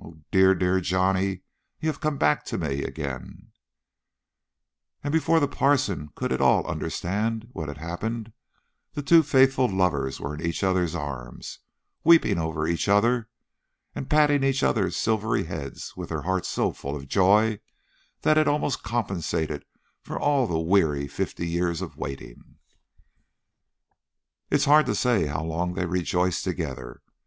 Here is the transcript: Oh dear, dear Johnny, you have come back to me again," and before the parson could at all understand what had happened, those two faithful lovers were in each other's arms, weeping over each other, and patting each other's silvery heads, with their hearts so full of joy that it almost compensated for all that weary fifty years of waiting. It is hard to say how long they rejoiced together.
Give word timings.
Oh 0.00 0.16
dear, 0.30 0.54
dear 0.54 0.80
Johnny, 0.80 1.42
you 1.78 1.86
have 1.90 2.00
come 2.00 2.16
back 2.16 2.46
to 2.46 2.56
me 2.56 2.82
again," 2.82 3.52
and 5.04 5.12
before 5.12 5.38
the 5.38 5.46
parson 5.46 6.08
could 6.14 6.32
at 6.32 6.40
all 6.40 6.66
understand 6.66 7.48
what 7.52 7.68
had 7.68 7.76
happened, 7.76 8.32
those 8.94 9.04
two 9.04 9.22
faithful 9.22 9.68
lovers 9.68 10.18
were 10.18 10.32
in 10.34 10.40
each 10.40 10.64
other's 10.64 10.94
arms, 10.94 11.58
weeping 12.04 12.38
over 12.38 12.66
each 12.66 12.88
other, 12.88 13.28
and 13.94 14.08
patting 14.08 14.42
each 14.42 14.62
other's 14.62 14.96
silvery 14.96 15.44
heads, 15.44 15.92
with 15.94 16.08
their 16.08 16.22
hearts 16.22 16.48
so 16.48 16.72
full 16.72 16.96
of 16.96 17.06
joy 17.06 17.60
that 18.22 18.38
it 18.38 18.48
almost 18.48 18.82
compensated 18.82 19.62
for 20.00 20.18
all 20.18 20.46
that 20.46 20.58
weary 20.58 21.06
fifty 21.06 21.46
years 21.46 21.82
of 21.82 21.98
waiting. 21.98 22.56
It 24.48 24.54
is 24.56 24.64
hard 24.64 24.86
to 24.86 24.94
say 24.94 25.26
how 25.26 25.44
long 25.44 25.74
they 25.74 25.84
rejoiced 25.84 26.44
together. 26.44 27.02